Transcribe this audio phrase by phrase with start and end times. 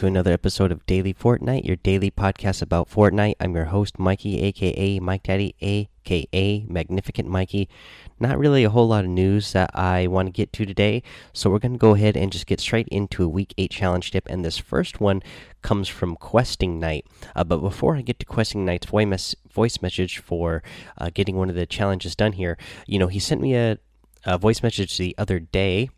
[0.00, 3.34] To another episode of Daily Fortnite, your daily podcast about Fortnite.
[3.38, 7.68] I'm your host, Mikey, aka Mike Daddy, aka Magnificent Mikey.
[8.18, 11.02] Not really a whole lot of news that I want to get to today,
[11.34, 14.10] so we're going to go ahead and just get straight into a week 8 challenge
[14.10, 14.26] tip.
[14.30, 15.22] And this first one
[15.60, 17.04] comes from Questing Knight.
[17.36, 20.62] Uh, but before I get to Questing Knight's voice, voice message for
[20.96, 22.56] uh, getting one of the challenges done here,
[22.86, 23.76] you know, he sent me a,
[24.24, 25.90] a voice message the other day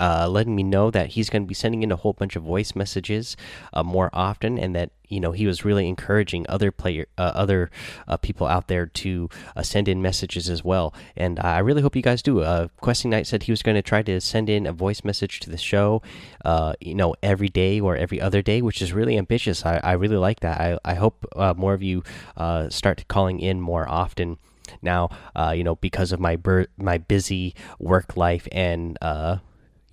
[0.00, 2.42] uh, letting me know that he's going to be sending in a whole bunch of
[2.42, 3.36] voice messages
[3.72, 7.70] uh, more often, and that you know he was really encouraging other player, uh, other
[8.08, 10.92] uh, people out there to uh, send in messages as well.
[11.16, 12.40] And I really hope you guys do.
[12.40, 15.40] Uh, Questing Knight said he was going to try to send in a voice message
[15.40, 16.02] to the show,
[16.80, 19.64] you know, every day or every other day, which is really ambitious.
[19.64, 20.60] I, I really like that.
[20.60, 22.02] I I hope more of you
[22.68, 24.38] start calling in more often
[24.82, 26.38] now uh, you know because of my
[26.76, 29.38] my busy work life and uh,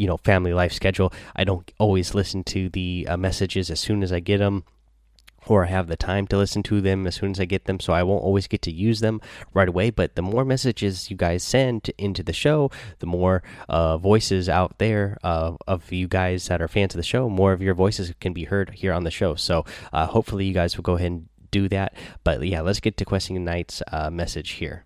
[0.04, 4.04] you know family life schedule i don't always listen to the uh, messages as soon
[4.04, 4.64] as i get them
[5.48, 7.80] or I have the time to listen to them as soon as I get them,
[7.80, 9.22] so I won't always get to use them
[9.54, 9.90] right away.
[9.90, 14.78] But the more messages you guys send into the show, the more uh, voices out
[14.78, 18.14] there uh, of you guys that are fans of the show, more of your voices
[18.20, 19.36] can be heard here on the show.
[19.36, 21.94] So uh, hopefully, you guys will go ahead and do that.
[22.24, 24.86] But yeah, let's get to Questing Knight's uh, message here.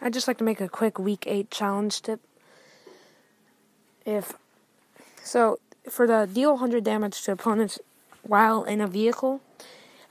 [0.00, 2.20] I'd just like to make a quick week eight challenge tip
[4.04, 4.34] if
[5.22, 7.78] so for the deal 100 damage to opponents
[8.22, 9.40] while in a vehicle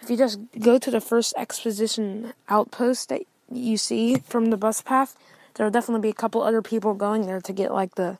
[0.01, 4.81] if you just go to the first expedition outpost that you see from the bus
[4.81, 5.15] path
[5.55, 8.17] there'll definitely be a couple other people going there to get like the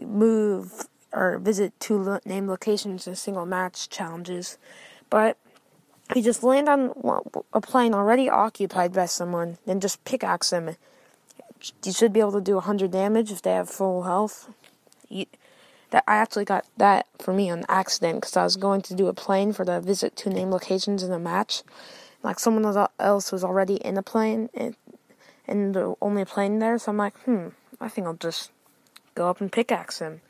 [0.00, 4.56] move or visit two named locations in single match challenges.
[5.10, 5.36] But
[6.10, 6.92] if you just land on
[7.52, 10.76] a plane already occupied by someone then just pickaxe them.
[11.84, 14.50] You should be able to do 100 damage if they have full health
[15.90, 19.08] that I actually got that for me on accident because I was going to do
[19.08, 21.62] a plane for the visit two name locations in the match.
[22.22, 22.64] Like someone
[22.98, 24.76] else was already in a plane and,
[25.46, 27.48] and the only plane there, so I'm like, hmm,
[27.80, 28.50] I think I'll just
[29.14, 30.20] go up and pickaxe him,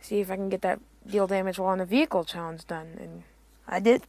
[0.00, 3.22] see if I can get that deal damage while in a vehicle challenge done, and
[3.66, 4.02] I did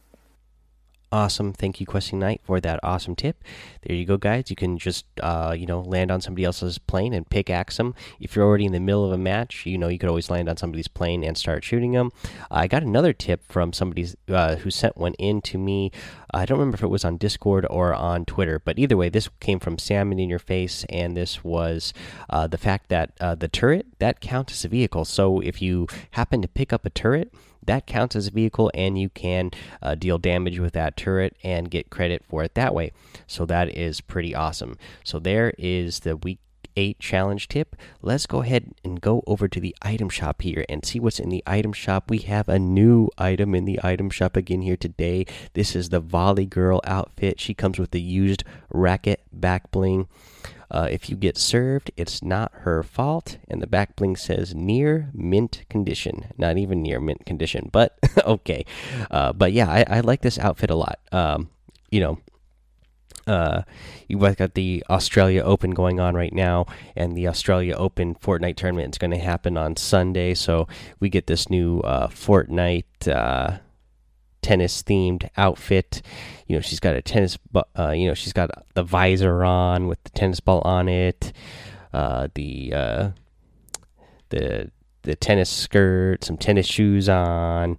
[1.16, 1.54] awesome.
[1.54, 3.42] Thank you, Questing Knight, for that awesome tip.
[3.82, 4.50] There you go, guys.
[4.50, 7.94] You can just, uh, you know, land on somebody else's plane and pickaxe them.
[8.20, 10.46] If you're already in the middle of a match, you know, you could always land
[10.50, 12.12] on somebody's plane and start shooting them.
[12.50, 15.90] I got another tip from somebody uh, who sent one in to me.
[16.34, 19.30] I don't remember if it was on Discord or on Twitter, but either way, this
[19.40, 21.94] came from Salmon in Your Face, and this was
[22.28, 25.06] uh, the fact that uh, the turret that counts as a vehicle.
[25.06, 27.32] So if you happen to pick up a turret,
[27.66, 29.50] that counts as a vehicle and you can
[29.82, 32.92] uh, deal damage with that turret and get credit for it that way.
[33.26, 34.76] So that is pretty awesome.
[35.04, 36.38] So there is the week
[36.76, 37.74] 8 challenge tip.
[38.02, 41.30] Let's go ahead and go over to the item shop here and see what's in
[41.30, 42.10] the item shop.
[42.10, 45.26] We have a new item in the item shop again here today.
[45.54, 47.40] This is the volley girl outfit.
[47.40, 50.08] She comes with the used racket back bling
[50.70, 53.38] uh, if you get served, it's not her fault.
[53.48, 56.26] And the back bling says near mint condition.
[56.36, 58.64] Not even near mint condition, but okay.
[59.10, 60.98] Uh, but yeah, I, I, like this outfit a lot.
[61.12, 61.50] Um,
[61.90, 62.18] you know,
[63.26, 63.62] uh,
[64.08, 68.94] you've got the Australia Open going on right now, and the Australia Open Fortnite tournament
[68.94, 70.34] is going to happen on Sunday.
[70.34, 70.68] So
[71.00, 73.58] we get this new uh, Fortnite uh,
[74.46, 76.02] tennis themed outfit.
[76.46, 77.36] You know, she's got a tennis,
[77.76, 81.32] uh, you know, she's got the visor on with the tennis ball on it,
[81.92, 83.10] uh, the uh,
[84.28, 84.70] the
[85.02, 87.78] the tennis skirt, some tennis shoes on.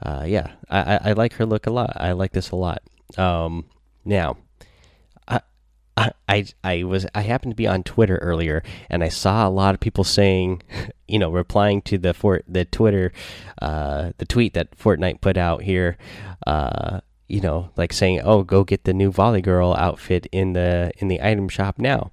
[0.00, 1.96] Uh, yeah, I, I like her look a lot.
[1.96, 2.82] I like this a lot.
[3.16, 3.66] Um,
[4.04, 4.36] now,
[6.34, 9.74] I, I was I happened to be on Twitter earlier and I saw a lot
[9.74, 10.62] of people saying,
[11.08, 13.12] you know, replying to the fort the Twitter,
[13.62, 15.96] uh, the tweet that Fortnite put out here,
[16.46, 20.90] uh, you know, like saying, oh, go get the new Volley Girl outfit in the
[20.98, 22.10] in the item shop now,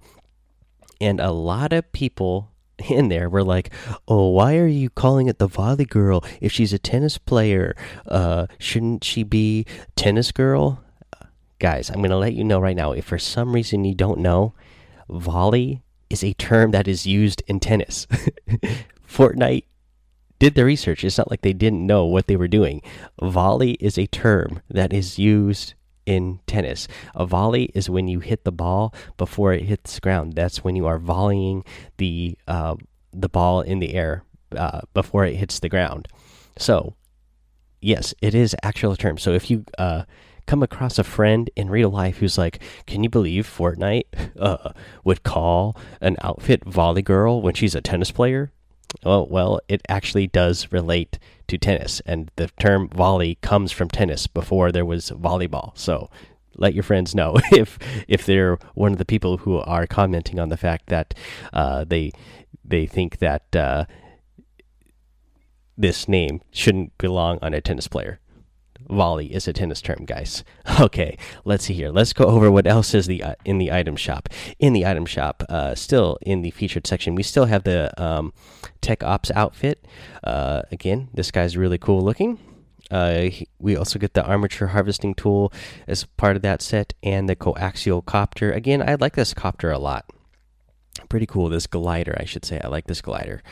[1.00, 2.52] and a lot of people
[2.90, 3.74] in there were like,
[4.08, 6.24] "Oh, why are you calling it the Volley Girl?
[6.40, 7.76] If she's a tennis player,
[8.08, 10.84] uh, shouldn't she be Tennis Girl?"
[11.62, 14.20] Guys, I'm going to let you know right now if for some reason you don't
[14.20, 14.54] know,
[15.08, 18.08] volley is a term that is used in tennis.
[19.08, 19.66] Fortnite
[20.40, 21.04] did the research.
[21.04, 22.82] It's not like they didn't know what they were doing.
[23.22, 25.76] Volley is a term that is used
[26.08, 26.88] in tennis.
[27.14, 30.34] A volley is when you hit the ball before it hits the ground.
[30.34, 31.64] That's when you are volleying
[31.98, 32.76] the uh,
[33.14, 34.24] the ball in the air
[34.58, 36.08] uh, before it hits the ground.
[36.58, 36.96] So,
[37.82, 39.20] yes, it is actual term.
[39.20, 40.04] So if you uh,
[40.46, 44.06] come across a friend in real life who's like, "Can you believe Fortnite
[44.40, 44.72] uh,
[45.04, 48.52] would call an outfit volley girl when she's a tennis player?"
[49.04, 51.18] Well, well, it actually does relate
[51.48, 55.72] to tennis, and the term volley comes from tennis before there was volleyball.
[55.78, 56.10] So
[56.58, 60.50] let your friends know if if they're one of the people who are commenting on
[60.50, 61.14] the fact that
[61.54, 62.12] uh, they
[62.64, 63.86] they think that uh,
[65.78, 68.20] this name shouldn't belong on a tennis player.
[68.90, 70.44] Volley is a tennis term, guys.
[70.80, 71.90] Okay, let's see here.
[71.92, 74.30] Let's go over what else is the uh, in the item shop.
[74.58, 78.34] In the item shop, uh, still in the featured section, we still have the um,
[78.82, 79.86] Tech Ops outfit.
[80.24, 82.40] Uh, again, this guy's really cool looking.
[82.90, 83.30] Uh,
[83.60, 85.54] we also get the armature harvesting tool
[85.88, 88.52] as part of that set, and the coaxial copter.
[88.52, 90.06] Again, I like this copter a lot.
[91.12, 91.50] Pretty cool.
[91.50, 92.62] This glider, I should say.
[92.64, 93.44] I like this glider.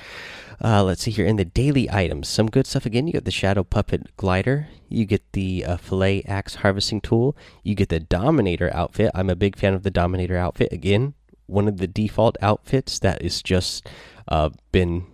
[0.64, 3.06] Uh, let's see here in the daily items, some good stuff again.
[3.06, 7.76] You get the Shadow Puppet glider, you get the uh, Fillet Axe harvesting tool, you
[7.76, 9.12] get the Dominator outfit.
[9.14, 10.72] I'm a big fan of the Dominator outfit.
[10.72, 11.16] Again,
[11.48, 13.90] one of the default outfits that is just
[14.30, 15.06] uh, been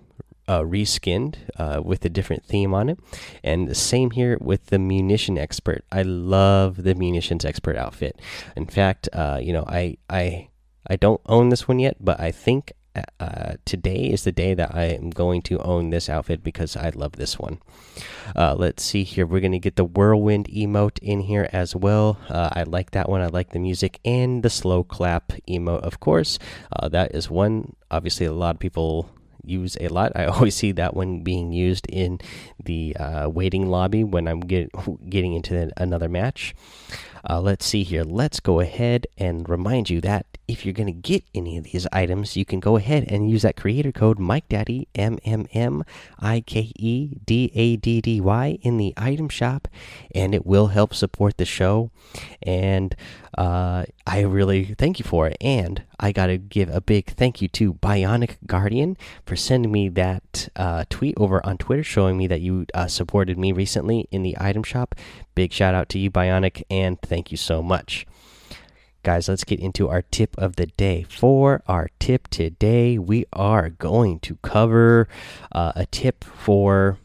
[0.47, 2.99] uh, reskinned uh, with a different theme on it.
[3.43, 5.83] And the same here with the munition expert.
[5.91, 8.21] I love the munitions expert outfit.
[8.55, 10.49] In fact, uh, you know, I I
[10.87, 12.73] I don't own this one yet, but I think
[13.19, 16.89] uh, today is the day that I am going to own this outfit because I
[16.89, 17.59] love this one.
[18.35, 19.25] Uh, let's see here.
[19.25, 22.17] We're going to get the whirlwind emote in here as well.
[22.29, 23.21] Uh, I like that one.
[23.21, 26.39] I like the music and the slow clap emote, of course.
[26.71, 29.09] Uh, that is one, obviously, a lot of people
[29.43, 30.11] use a lot.
[30.15, 32.19] I always see that one being used in
[32.63, 34.71] the uh, waiting lobby when I'm get,
[35.09, 36.55] getting into another match.
[37.27, 38.03] Uh, let's see here.
[38.03, 41.87] Let's go ahead and remind you that if you're going to get any of these
[41.91, 45.83] items, you can go ahead and use that creator code Mike Daddy M M M
[46.19, 49.67] I K E D A D D Y in the item shop,
[50.13, 51.89] and it will help support the show.
[52.43, 52.95] And
[53.37, 55.37] uh, I really thank you for it.
[55.41, 59.89] And I got to give a big thank you to Bionic Guardian for sending me
[59.89, 64.21] that uh, tweet over on Twitter showing me that you uh, supported me recently in
[64.21, 64.93] the item shop.
[65.35, 68.07] Big shout out to you, Bionic, and thank you so much.
[69.03, 71.03] Guys, let's get into our tip of the day.
[71.03, 75.09] For our tip today, we are going to cover
[75.51, 76.97] uh, a tip for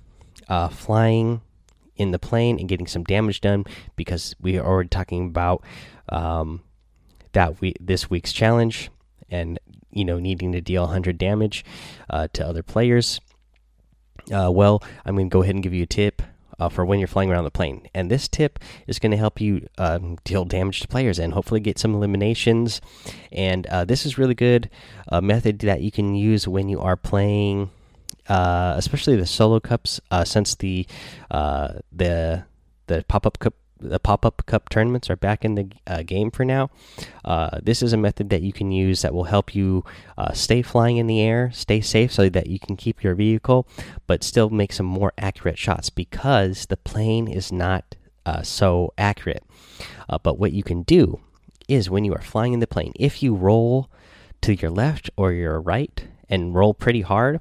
[0.48, 1.42] uh, flying
[1.96, 3.64] in the plane and getting some damage done
[3.96, 5.64] because we are already talking about
[6.08, 6.62] um,
[7.32, 8.90] that we this week's challenge
[9.28, 9.58] and
[9.90, 11.64] you know needing to deal 100 damage
[12.08, 13.20] uh, to other players.
[14.32, 16.22] Uh, well, I'm going to go ahead and give you a tip
[16.60, 17.88] uh, for when you're flying around the plane.
[17.94, 21.60] And this tip is going to help you um, deal damage to players and hopefully
[21.60, 22.80] get some eliminations.
[23.32, 24.68] And uh, this is really good
[25.08, 27.70] uh, method that you can use when you are playing,
[28.28, 30.86] uh, especially the solo cups, uh, since the
[31.30, 32.44] uh, the
[32.86, 36.30] the pop up cup the pop up cup tournaments are back in the uh, game
[36.30, 36.70] for now.
[37.24, 39.84] Uh, this is a method that you can use that will help you
[40.18, 43.66] uh, stay flying in the air, stay safe, so that you can keep your vehicle,
[44.06, 47.96] but still make some more accurate shots because the plane is not
[48.26, 49.44] uh, so accurate.
[50.08, 51.20] Uh, but what you can do
[51.68, 53.90] is when you are flying in the plane, if you roll
[54.42, 57.40] to your left or your right and roll pretty hard,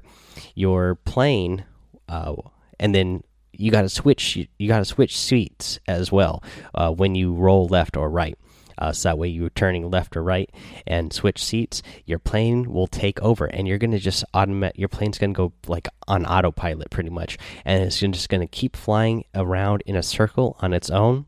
[0.54, 1.64] your plane
[2.08, 2.34] uh,
[2.78, 3.22] and then
[3.60, 6.42] you got to switch you got to switch seats as well
[6.74, 8.36] uh, when you roll left or right.
[8.78, 10.50] Uh, so that way you're turning left or right
[10.86, 14.72] and switch seats, your plane will take over, and you're gonna just automate.
[14.76, 17.36] Your plane's gonna go like on autopilot pretty much,
[17.66, 21.26] and it's just gonna keep flying around in a circle on its own.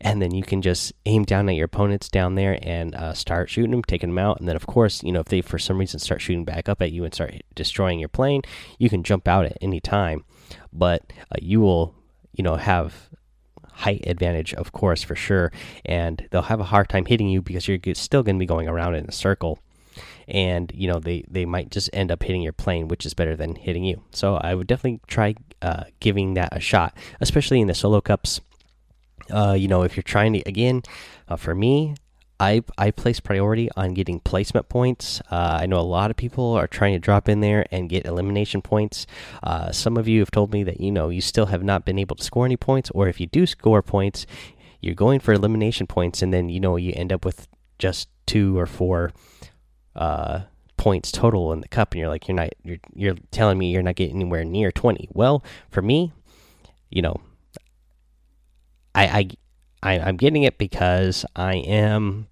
[0.00, 3.50] And then you can just aim down at your opponents down there and uh, start
[3.50, 4.38] shooting them, taking them out.
[4.38, 6.80] And then, of course, you know if they for some reason start shooting back up
[6.80, 8.40] at you and start destroying your plane,
[8.78, 10.24] you can jump out at any time
[10.72, 11.94] but uh, you will,
[12.32, 13.10] you know, have
[13.72, 15.52] height advantage, of course, for sure,
[15.84, 18.68] and they'll have a hard time hitting you because you're still going to be going
[18.68, 19.58] around in a circle.
[20.28, 23.36] And you know they they might just end up hitting your plane, which is better
[23.36, 24.02] than hitting you.
[24.10, 28.40] So I would definitely try uh, giving that a shot, especially in the solo cups.
[29.30, 30.82] Uh, you know, if you're trying to again,
[31.28, 31.94] uh, for me,
[32.38, 35.20] I I place priority on getting placement points.
[35.30, 38.04] Uh, I know a lot of people are trying to drop in there and get
[38.04, 39.06] elimination points.
[39.42, 41.98] Uh, some of you have told me that you know you still have not been
[41.98, 44.26] able to score any points, or if you do score points,
[44.80, 48.58] you're going for elimination points, and then you know you end up with just two
[48.58, 49.12] or four
[49.94, 50.40] uh,
[50.76, 53.82] points total in the cup, and you're like you're not you're you're telling me you're
[53.82, 55.08] not getting anywhere near twenty.
[55.12, 56.12] Well, for me,
[56.90, 57.16] you know,
[58.94, 59.28] I I
[59.82, 62.26] I, am getting it because I am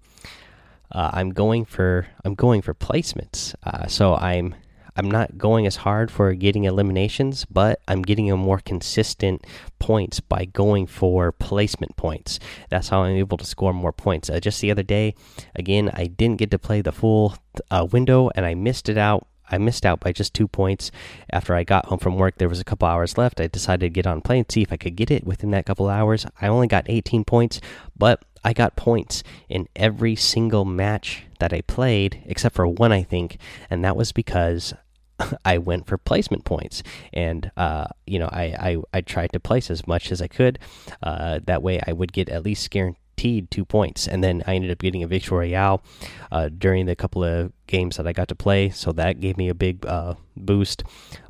[0.91, 3.55] uh, I'm going for I'm going for placements.
[3.63, 4.55] Uh, so I'm
[4.95, 9.45] I'm not going as hard for getting eliminations, but I'm getting a more consistent
[9.77, 12.39] points by going for placement points.
[12.69, 14.29] That's how I'm able to score more points.
[14.29, 15.13] Uh, just the other day,
[15.53, 17.35] again, I didn't get to play the full
[17.69, 20.91] uh, window and I missed it out I missed out by just two points.
[21.31, 23.39] After I got home from work, there was a couple hours left.
[23.39, 25.65] I decided to get on play and see if I could get it within that
[25.65, 26.25] couple hours.
[26.41, 27.61] I only got 18 points,
[27.97, 33.03] but I got points in every single match that I played, except for one, I
[33.03, 33.37] think,
[33.69, 34.73] and that was because
[35.45, 36.83] I went for placement points,
[37.13, 40.59] and uh, you know, I, I, I tried to place as much as I could.
[41.01, 44.71] Uh, that way, I would get at least guaranteed two points, and then I ended
[44.71, 45.83] up getting a victory royale
[46.31, 49.49] uh, during the couple of games that I got to play, so that gave me
[49.49, 50.83] a big uh, boost.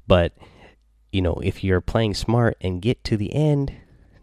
[0.07, 0.33] But
[1.11, 3.73] you know, if you're playing smart and get to the end,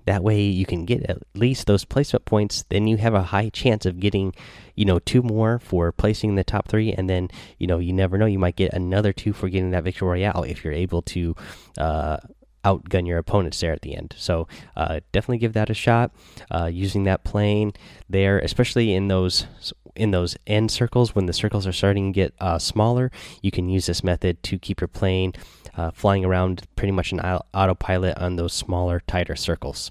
[0.04, 2.64] that way you can get at least those placement points.
[2.68, 4.34] Then you have a high chance of getting,
[4.74, 7.28] you know, two more for placing in the top three, and then
[7.58, 10.42] you know you never know you might get another two for getting that victory royale
[10.42, 11.34] if you're able to
[11.78, 12.18] uh,
[12.64, 14.14] outgun your opponents there at the end.
[14.16, 16.12] So uh, definitely give that a shot.
[16.50, 17.72] Uh, using that plane
[18.08, 19.46] there, especially in those
[19.94, 23.10] in those end circles when the circles are starting to get uh, smaller,
[23.42, 25.34] you can use this method to keep your plane
[25.76, 29.90] uh, flying around pretty much an autopilot on those smaller, tighter circles.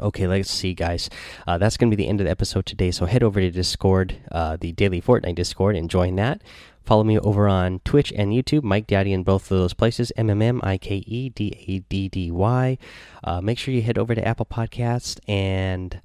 [0.00, 1.08] Okay, let's see, guys.
[1.46, 2.90] Uh, that's going to be the end of the episode today.
[2.90, 6.42] So head over to Discord, uh, the daily Fortnite Discord, and join that.
[6.86, 10.30] Follow me over on Twitch and YouTube, Mike Daddy in both of those places, M
[10.30, 12.78] M M I K E D A D D Y.
[13.24, 16.00] Uh, make sure you head over to Apple Podcast and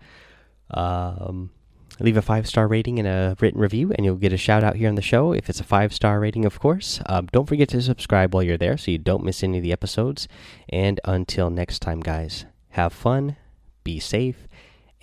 [0.72, 1.52] um,
[2.00, 4.76] leave a five star rating and a written review, and you'll get a shout out
[4.76, 7.00] here on the show if it's a five star rating, of course.
[7.06, 9.72] Um, don't forget to subscribe while you're there so you don't miss any of the
[9.72, 10.28] episodes.
[10.68, 13.36] And until next time, guys, have fun,
[13.84, 14.48] be safe,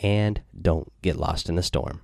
[0.00, 2.00] and don't get lost in the storm.